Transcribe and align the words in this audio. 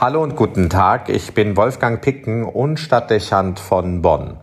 Hallo 0.00 0.22
und 0.22 0.34
guten 0.34 0.70
Tag, 0.70 1.10
ich 1.10 1.34
bin 1.34 1.58
Wolfgang 1.58 2.00
Picken 2.00 2.42
und 2.42 2.80
Stadtdechant 2.80 3.60
von 3.60 4.00
Bonn. 4.00 4.38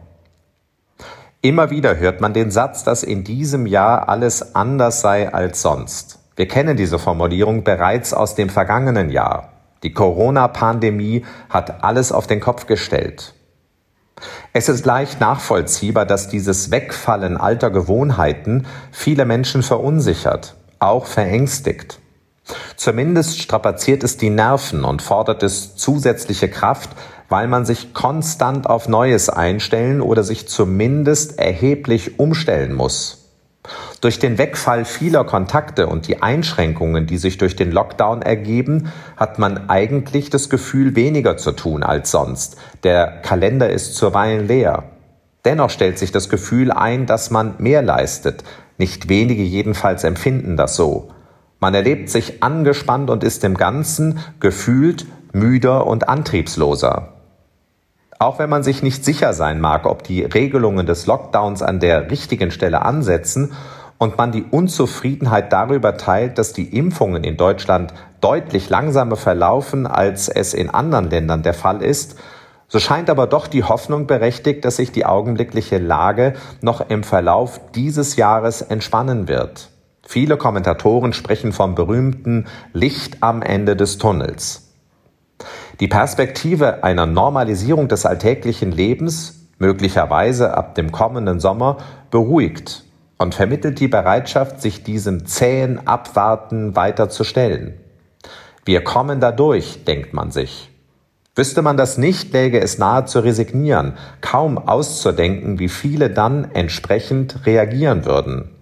Immer 1.41 1.71
wieder 1.71 1.97
hört 1.97 2.21
man 2.21 2.31
den 2.35 2.51
Satz, 2.51 2.83
dass 2.83 3.01
in 3.01 3.23
diesem 3.23 3.65
Jahr 3.65 4.07
alles 4.07 4.53
anders 4.53 5.01
sei 5.01 5.33
als 5.33 5.63
sonst. 5.63 6.19
Wir 6.35 6.47
kennen 6.47 6.77
diese 6.77 6.99
Formulierung 6.99 7.63
bereits 7.63 8.13
aus 8.13 8.35
dem 8.35 8.49
vergangenen 8.49 9.09
Jahr. 9.09 9.51
Die 9.81 9.93
Corona-Pandemie 9.93 11.25
hat 11.49 11.83
alles 11.83 12.11
auf 12.11 12.27
den 12.27 12.39
Kopf 12.39 12.67
gestellt. 12.67 13.33
Es 14.53 14.69
ist 14.69 14.85
leicht 14.85 15.19
nachvollziehbar, 15.19 16.05
dass 16.05 16.27
dieses 16.27 16.69
Wegfallen 16.69 17.35
alter 17.35 17.71
Gewohnheiten 17.71 18.67
viele 18.91 19.25
Menschen 19.25 19.63
verunsichert, 19.63 20.55
auch 20.77 21.07
verängstigt. 21.07 21.99
Zumindest 22.75 23.39
strapaziert 23.41 24.03
es 24.03 24.17
die 24.17 24.29
Nerven 24.29 24.83
und 24.83 25.01
fordert 25.01 25.43
es 25.43 25.75
zusätzliche 25.75 26.49
Kraft, 26.49 26.89
weil 27.29 27.47
man 27.47 27.65
sich 27.65 27.93
konstant 27.93 28.67
auf 28.69 28.87
Neues 28.87 29.29
einstellen 29.29 30.01
oder 30.01 30.23
sich 30.23 30.47
zumindest 30.47 31.39
erheblich 31.39 32.19
umstellen 32.19 32.73
muss. 32.73 33.25
Durch 33.99 34.19
den 34.19 34.37
Wegfall 34.37 34.85
vieler 34.85 35.25
Kontakte 35.25 35.87
und 35.87 36.07
die 36.07 36.21
Einschränkungen, 36.21 37.07
die 37.07 37.17
sich 37.17 37.37
durch 37.37 37.55
den 37.55 37.71
Lockdown 37.71 38.21
ergeben, 38.21 38.93
hat 39.17 39.39
man 39.39 39.69
eigentlich 39.69 40.29
das 40.29 40.49
Gefühl, 40.49 40.95
weniger 40.95 41.35
zu 41.35 41.51
tun 41.51 41.83
als 41.83 42.11
sonst. 42.11 42.57
Der 42.83 43.21
Kalender 43.21 43.69
ist 43.69 43.95
zuweilen 43.95 44.47
leer. 44.47 44.83
Dennoch 45.43 45.69
stellt 45.69 45.97
sich 45.97 46.11
das 46.11 46.29
Gefühl 46.29 46.71
ein, 46.71 47.05
dass 47.05 47.31
man 47.31 47.55
mehr 47.57 47.81
leistet. 47.81 48.43
Nicht 48.77 49.09
wenige 49.09 49.43
jedenfalls 49.43 50.03
empfinden 50.03 50.55
das 50.55 50.75
so. 50.75 51.09
Man 51.59 51.73
erlebt 51.73 52.09
sich 52.09 52.43
angespannt 52.43 53.09
und 53.09 53.23
ist 53.23 53.43
im 53.43 53.57
Ganzen 53.57 54.19
gefühlt 54.39 55.07
müder 55.33 55.87
und 55.87 56.07
antriebsloser. 56.07 57.13
Auch 58.19 58.39
wenn 58.39 58.49
man 58.49 58.63
sich 58.63 58.81
nicht 58.83 59.05
sicher 59.05 59.33
sein 59.33 59.59
mag, 59.59 59.85
ob 59.85 60.03
die 60.03 60.23
Regelungen 60.23 60.85
des 60.85 61.05
Lockdowns 61.05 61.61
an 61.61 61.79
der 61.79 62.09
richtigen 62.09 62.51
Stelle 62.51 62.81
ansetzen 62.81 63.53
und 63.97 64.17
man 64.17 64.31
die 64.31 64.43
Unzufriedenheit 64.43 65.51
darüber 65.53 65.97
teilt, 65.97 66.37
dass 66.37 66.53
die 66.53 66.75
Impfungen 66.75 67.23
in 67.23 67.37
Deutschland 67.37 67.93
deutlich 68.21 68.69
langsamer 68.69 69.15
verlaufen, 69.15 69.87
als 69.87 70.29
es 70.29 70.53
in 70.53 70.69
anderen 70.69 71.09
Ländern 71.09 71.43
der 71.43 71.53
Fall 71.53 71.81
ist, 71.81 72.17
so 72.67 72.79
scheint 72.79 73.09
aber 73.09 73.27
doch 73.27 73.47
die 73.47 73.63
Hoffnung 73.63 74.07
berechtigt, 74.07 74.65
dass 74.65 74.75
sich 74.75 74.91
die 74.91 75.05
augenblickliche 75.05 75.77
Lage 75.77 76.33
noch 76.61 76.89
im 76.89 77.03
Verlauf 77.03 77.61
dieses 77.73 78.17
Jahres 78.17 78.61
entspannen 78.61 79.27
wird. 79.27 79.69
Viele 80.09 80.37
Kommentatoren 80.37 81.11
sprechen 81.11 81.51
vom 81.51 81.75
berühmten 81.75 82.45
Licht 82.71 83.17
am 83.19 83.41
Ende 83.41 83.75
des 83.75 83.97
Tunnels. 83.97 84.71
Die 85.81 85.89
Perspektive 85.89 86.85
einer 86.85 87.05
Normalisierung 87.05 87.89
des 87.89 88.05
alltäglichen 88.05 88.71
Lebens, 88.71 89.49
möglicherweise 89.57 90.55
ab 90.55 90.75
dem 90.75 90.93
kommenden 90.93 91.41
Sommer, 91.41 91.79
beruhigt 92.09 92.85
und 93.17 93.35
vermittelt 93.35 93.81
die 93.81 93.89
Bereitschaft, 93.89 94.61
sich 94.61 94.81
diesem 94.81 95.25
zähen 95.25 95.85
Abwarten 95.85 96.77
weiter 96.77 97.09
zu 97.09 97.25
stellen. 97.25 97.73
Wir 98.63 98.85
kommen 98.85 99.19
dadurch, 99.19 99.83
denkt 99.83 100.13
man 100.13 100.31
sich. 100.31 100.71
Wüsste 101.35 101.61
man 101.61 101.75
das 101.75 101.97
nicht, 101.97 102.31
läge 102.31 102.61
es 102.61 102.77
nahe 102.77 103.03
zu 103.03 103.19
resignieren, 103.19 103.97
kaum 104.21 104.57
auszudenken, 104.57 105.59
wie 105.59 105.69
viele 105.69 106.09
dann 106.09 106.49
entsprechend 106.53 107.45
reagieren 107.45 108.05
würden. 108.05 108.53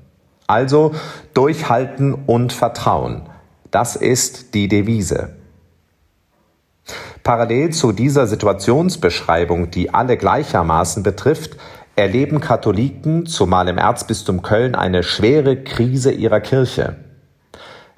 Also 0.48 0.94
durchhalten 1.34 2.14
und 2.14 2.54
vertrauen. 2.54 3.24
Das 3.72 3.96
ist 3.96 4.54
die 4.54 4.68
Devise. 4.68 5.36
Parallel 7.24 7.72
zu 7.72 7.92
dieser 7.92 8.28
Situationsbeschreibung, 8.28 9.72
die 9.72 9.94
alle 9.94 10.18
gleichermaßen 10.18 11.02
betrifft, 11.02 11.58
erleben 11.96 12.40
Katholiken, 12.40 13.26
zumal 13.26 13.68
im 13.68 13.78
Erzbistum 13.78 14.42
Köln, 14.42 14.76
eine 14.76 15.02
schwere 15.02 15.64
Krise 15.64 16.12
ihrer 16.12 16.42
Kirche. 16.42 16.98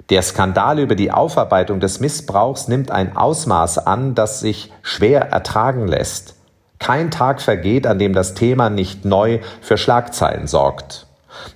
Der 0.08 0.22
Skandal 0.22 0.78
über 0.78 0.94
die 0.94 1.10
Aufarbeitung 1.10 1.80
des 1.80 2.00
Missbrauchs 2.00 2.68
nimmt 2.68 2.90
ein 2.90 3.14
Ausmaß 3.14 3.78
an, 3.78 4.14
das 4.14 4.40
sich 4.40 4.72
schwer 4.82 5.30
ertragen 5.30 5.86
lässt. 5.86 6.36
Kein 6.78 7.10
Tag 7.10 7.42
vergeht, 7.42 7.86
an 7.86 7.98
dem 7.98 8.14
das 8.14 8.32
Thema 8.34 8.70
nicht 8.70 9.04
neu 9.04 9.40
für 9.60 9.76
Schlagzeilen 9.76 10.46
sorgt. 10.46 11.07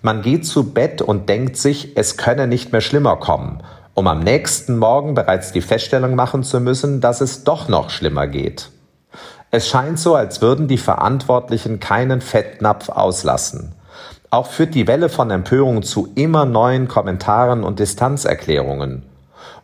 Man 0.02 0.22
geht 0.22 0.46
zu 0.46 0.72
Bett 0.72 1.02
und 1.02 1.28
denkt 1.28 1.56
sich, 1.56 1.96
es 1.96 2.16
könne 2.16 2.46
nicht 2.46 2.72
mehr 2.72 2.80
schlimmer 2.80 3.16
kommen, 3.16 3.62
um 3.94 4.06
am 4.06 4.20
nächsten 4.20 4.78
Morgen 4.78 5.14
bereits 5.14 5.52
die 5.52 5.60
Feststellung 5.60 6.14
machen 6.14 6.42
zu 6.42 6.60
müssen, 6.60 7.00
dass 7.00 7.20
es 7.20 7.44
doch 7.44 7.68
noch 7.68 7.90
schlimmer 7.90 8.26
geht. 8.26 8.70
Es 9.50 9.68
scheint 9.68 9.98
so, 9.98 10.14
als 10.14 10.40
würden 10.40 10.66
die 10.66 10.78
Verantwortlichen 10.78 11.78
keinen 11.78 12.22
Fettnapf 12.22 12.88
auslassen. 12.88 13.74
Auch 14.30 14.46
führt 14.46 14.74
die 14.74 14.86
Welle 14.86 15.10
von 15.10 15.30
Empörung 15.30 15.82
zu 15.82 16.08
immer 16.14 16.46
neuen 16.46 16.88
Kommentaren 16.88 17.62
und 17.64 17.78
Distanzerklärungen. 17.78 19.02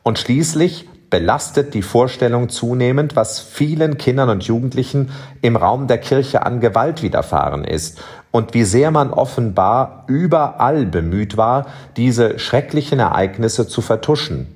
Und 0.03 0.19
schließlich 0.19 0.87
belastet 1.11 1.75
die 1.75 1.83
Vorstellung 1.83 2.49
zunehmend, 2.49 3.17
was 3.17 3.41
vielen 3.41 3.99
Kindern 3.99 4.29
und 4.29 4.45
Jugendlichen 4.45 5.11
im 5.41 5.57
Raum 5.57 5.87
der 5.87 5.99
Kirche 5.99 6.45
an 6.45 6.61
Gewalt 6.61 7.03
widerfahren 7.03 7.65
ist 7.65 8.03
und 8.31 8.55
wie 8.55 8.65
sehr 8.65 8.91
man 8.91 9.13
offenbar 9.13 10.05
überall 10.07 10.87
bemüht 10.87 11.37
war, 11.37 11.67
diese 11.97 12.39
schrecklichen 12.39 12.99
Ereignisse 12.99 13.67
zu 13.67 13.81
vertuschen. 13.81 14.55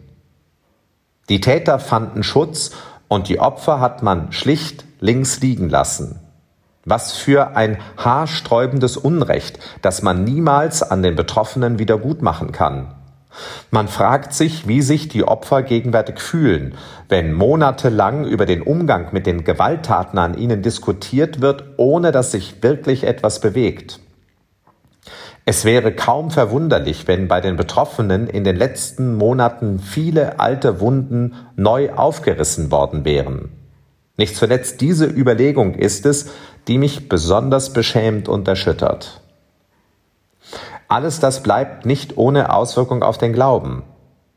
Die 1.29 1.41
Täter 1.41 1.79
fanden 1.79 2.23
Schutz 2.23 2.73
und 3.09 3.29
die 3.29 3.41
Opfer 3.41 3.81
hat 3.81 4.03
man 4.03 4.33
schlicht 4.33 4.85
links 5.01 5.41
liegen 5.41 5.69
lassen. 5.69 6.21
Was 6.85 7.13
für 7.13 7.57
ein 7.57 7.79
haarsträubendes 7.97 8.97
Unrecht, 8.97 9.59
das 9.83 10.03
man 10.03 10.25
niemals 10.25 10.83
an 10.83 11.03
den 11.03 11.15
Betroffenen 11.15 11.79
wiedergutmachen 11.79 12.51
kann. 12.53 12.95
Man 13.71 13.89
fragt 13.89 14.35
sich, 14.35 14.69
wie 14.69 14.83
sich 14.83 15.09
die 15.09 15.25
Opfer 15.25 15.63
gegenwärtig 15.63 16.21
fühlen, 16.21 16.75
wenn 17.09 17.33
monatelang 17.33 18.25
über 18.25 18.47
den 18.47 18.63
Umgang 18.63 19.09
mit 19.13 19.27
den 19.27 19.45
Gewalttaten 19.45 20.19
an 20.19 20.37
ihnen 20.37 20.63
diskutiert 20.63 21.41
wird, 21.41 21.65
ohne 21.77 22.13
dass 22.13 22.33
sich 22.33 22.63
wirklich 22.63 23.05
etwas 23.05 23.41
bewegt. 23.41 24.01
Es 25.45 25.65
wäre 25.65 25.93
kaum 25.93 26.31
verwunderlich, 26.31 27.09
wenn 27.09 27.27
bei 27.27 27.41
den 27.41 27.57
Betroffenen 27.57 28.29
in 28.29 28.45
den 28.45 28.57
letzten 28.57 29.17
Monaten 29.17 29.81
viele 29.81 30.39
alte 30.39 30.79
Wunden 30.81 31.35
neu 31.57 31.93
aufgerissen 31.93 32.71
worden 32.71 33.05
wären. 33.05 33.51
Nicht 34.17 34.37
zuletzt 34.37 34.81
diese 34.81 35.07
Überlegung 35.07 35.75
ist 35.75 36.07
es, 36.07 36.31
die 36.69 36.79
mich 36.79 37.09
besonders 37.09 37.73
beschämt 37.73 38.29
und 38.29 38.47
erschüttert. 38.47 39.21
Alles 40.93 41.21
das 41.21 41.43
bleibt 41.43 41.87
nicht 41.87 42.19
ohne 42.19 42.53
Auswirkung 42.53 43.03
auf 43.03 43.17
den 43.17 43.33
Glauben. 43.33 43.83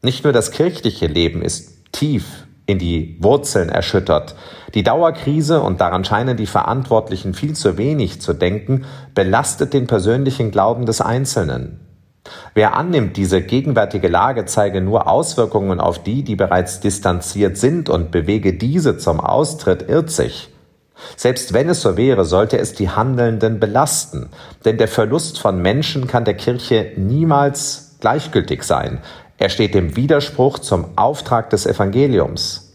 Nicht 0.01 0.23
nur 0.23 0.31
das 0.31 0.51
kirchliche 0.51 1.05
Leben 1.05 1.41
ist 1.41 1.91
tief 1.91 2.47
in 2.65 2.79
die 2.79 3.17
Wurzeln 3.19 3.67
erschüttert. 3.67 4.35
Die 4.73 4.81
Dauerkrise, 4.81 5.61
und 5.61 5.81
daran 5.81 6.05
scheinen 6.05 6.37
die 6.37 6.45
Verantwortlichen 6.45 7.33
viel 7.33 7.57
zu 7.57 7.77
wenig 7.77 8.21
zu 8.21 8.31
denken, 8.31 8.85
belastet 9.13 9.73
den 9.73 9.85
persönlichen 9.85 10.49
Glauben 10.49 10.85
des 10.85 11.01
Einzelnen. 11.01 11.81
Wer 12.53 12.77
annimmt, 12.77 13.17
diese 13.17 13.41
gegenwärtige 13.41 14.07
Lage 14.07 14.45
zeige 14.45 14.79
nur 14.79 15.09
Auswirkungen 15.09 15.81
auf 15.81 16.01
die, 16.03 16.23
die 16.23 16.37
bereits 16.37 16.79
distanziert 16.79 17.57
sind 17.57 17.89
und 17.89 18.11
bewege 18.11 18.53
diese 18.53 18.97
zum 18.97 19.19
Austritt, 19.19 19.89
irrt 19.89 20.09
sich. 20.09 20.54
Selbst 21.17 21.53
wenn 21.53 21.69
es 21.69 21.81
so 21.81 21.97
wäre, 21.97 22.25
sollte 22.25 22.57
es 22.57 22.73
die 22.73 22.89
Handelnden 22.89 23.59
belasten, 23.59 24.29
denn 24.63 24.77
der 24.77 24.87
Verlust 24.87 25.39
von 25.39 25.61
Menschen 25.61 26.07
kann 26.07 26.25
der 26.25 26.35
Kirche 26.35 26.93
niemals 26.95 27.97
gleichgültig 27.99 28.63
sein. 28.63 28.99
Er 29.37 29.49
steht 29.49 29.75
im 29.75 29.95
Widerspruch 29.95 30.59
zum 30.59 30.97
Auftrag 30.97 31.49
des 31.49 31.65
Evangeliums. 31.65 32.73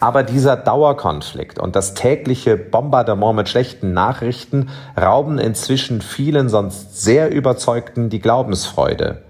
Aber 0.00 0.22
dieser 0.22 0.56
Dauerkonflikt 0.56 1.58
und 1.58 1.74
das 1.74 1.94
tägliche 1.94 2.56
Bombardement 2.56 3.34
mit 3.34 3.48
schlechten 3.48 3.92
Nachrichten 3.92 4.70
rauben 4.96 5.38
inzwischen 5.38 6.00
vielen 6.00 6.48
sonst 6.48 7.02
sehr 7.02 7.32
Überzeugten 7.32 8.08
die 8.08 8.20
Glaubensfreude. 8.20 9.22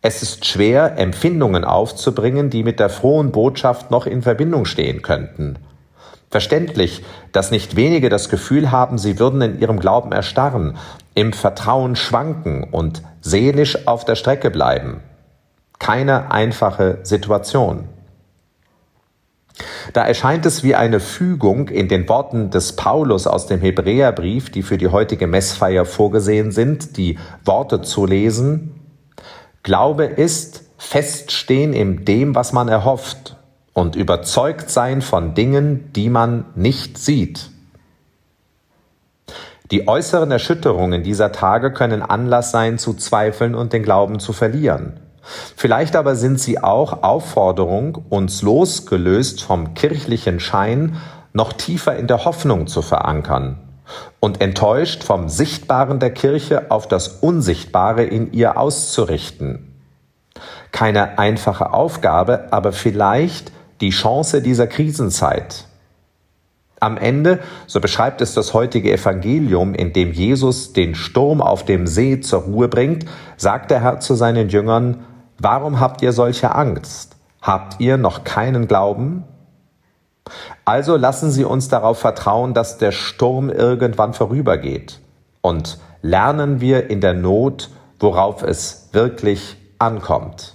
Es 0.00 0.22
ist 0.22 0.44
schwer, 0.44 0.98
Empfindungen 0.98 1.64
aufzubringen, 1.64 2.50
die 2.50 2.64
mit 2.64 2.80
der 2.80 2.90
frohen 2.90 3.30
Botschaft 3.30 3.92
noch 3.92 4.06
in 4.06 4.22
Verbindung 4.22 4.64
stehen 4.64 5.00
könnten. 5.00 5.58
Verständlich, 6.32 7.04
dass 7.32 7.50
nicht 7.50 7.76
wenige 7.76 8.08
das 8.08 8.30
Gefühl 8.30 8.70
haben, 8.70 8.96
sie 8.96 9.18
würden 9.18 9.42
in 9.42 9.60
ihrem 9.60 9.78
Glauben 9.78 10.12
erstarren, 10.12 10.78
im 11.14 11.34
Vertrauen 11.34 11.94
schwanken 11.94 12.64
und 12.64 13.02
seelisch 13.20 13.86
auf 13.86 14.06
der 14.06 14.14
Strecke 14.14 14.50
bleiben. 14.50 15.02
Keine 15.78 16.30
einfache 16.30 17.00
Situation. 17.02 17.84
Da 19.92 20.06
erscheint 20.06 20.46
es 20.46 20.64
wie 20.64 20.74
eine 20.74 21.00
Fügung 21.00 21.68
in 21.68 21.88
den 21.88 22.08
Worten 22.08 22.48
des 22.48 22.76
Paulus 22.76 23.26
aus 23.26 23.46
dem 23.46 23.60
Hebräerbrief, 23.60 24.48
die 24.48 24.62
für 24.62 24.78
die 24.78 24.88
heutige 24.88 25.26
Messfeier 25.26 25.84
vorgesehen 25.84 26.50
sind, 26.50 26.96
die 26.96 27.18
Worte 27.44 27.82
zu 27.82 28.06
lesen. 28.06 28.80
Glaube 29.62 30.06
ist 30.06 30.64
Feststehen 30.78 31.74
in 31.74 32.06
dem, 32.06 32.34
was 32.34 32.54
man 32.54 32.68
erhofft 32.68 33.36
und 33.72 33.96
überzeugt 33.96 34.70
sein 34.70 35.02
von 35.02 35.34
Dingen, 35.34 35.92
die 35.92 36.10
man 36.10 36.44
nicht 36.54 36.98
sieht. 36.98 37.50
Die 39.70 39.88
äußeren 39.88 40.30
Erschütterungen 40.30 41.02
dieser 41.02 41.32
Tage 41.32 41.72
können 41.72 42.02
Anlass 42.02 42.50
sein 42.50 42.78
zu 42.78 42.92
zweifeln 42.92 43.54
und 43.54 43.72
den 43.72 43.82
Glauben 43.82 44.20
zu 44.20 44.34
verlieren. 44.34 45.00
Vielleicht 45.56 45.96
aber 45.96 46.14
sind 46.14 46.40
sie 46.40 46.62
auch 46.62 47.02
Aufforderung, 47.02 48.04
uns 48.10 48.42
losgelöst 48.42 49.42
vom 49.42 49.72
kirchlichen 49.74 50.40
Schein 50.40 50.96
noch 51.32 51.52
tiefer 51.54 51.96
in 51.96 52.06
der 52.06 52.24
Hoffnung 52.24 52.66
zu 52.66 52.82
verankern 52.82 53.58
und 54.20 54.40
enttäuscht 54.40 55.04
vom 55.04 55.28
Sichtbaren 55.28 56.00
der 56.00 56.12
Kirche 56.12 56.70
auf 56.70 56.88
das 56.88 57.08
Unsichtbare 57.08 58.04
in 58.04 58.32
ihr 58.32 58.58
auszurichten. 58.58 59.80
Keine 60.70 61.18
einfache 61.18 61.72
Aufgabe, 61.72 62.48
aber 62.52 62.72
vielleicht 62.72 63.52
die 63.82 63.90
Chance 63.90 64.40
dieser 64.40 64.66
Krisenzeit. 64.66 65.66
Am 66.80 66.96
Ende, 66.96 67.40
so 67.66 67.80
beschreibt 67.80 68.22
es 68.22 68.34
das 68.34 68.54
heutige 68.54 68.92
Evangelium, 68.92 69.74
in 69.74 69.92
dem 69.92 70.12
Jesus 70.12 70.72
den 70.72 70.94
Sturm 70.94 71.42
auf 71.42 71.64
dem 71.64 71.86
See 71.86 72.20
zur 72.20 72.40
Ruhe 72.40 72.68
bringt, 72.68 73.04
sagt 73.36 73.70
der 73.70 73.82
Herr 73.82 74.00
zu 74.00 74.14
seinen 74.14 74.48
Jüngern, 74.48 75.04
Warum 75.38 75.80
habt 75.80 76.02
ihr 76.02 76.12
solche 76.12 76.54
Angst? 76.54 77.16
Habt 77.40 77.80
ihr 77.80 77.96
noch 77.96 78.22
keinen 78.22 78.68
Glauben? 78.68 79.24
Also 80.64 80.96
lassen 80.96 81.32
Sie 81.32 81.44
uns 81.44 81.68
darauf 81.68 81.98
vertrauen, 81.98 82.54
dass 82.54 82.78
der 82.78 82.92
Sturm 82.92 83.50
irgendwann 83.50 84.14
vorübergeht 84.14 85.00
und 85.40 85.78
lernen 86.00 86.60
wir 86.60 86.90
in 86.90 87.00
der 87.00 87.14
Not, 87.14 87.70
worauf 87.98 88.44
es 88.44 88.88
wirklich 88.92 89.56
ankommt. 89.78 90.54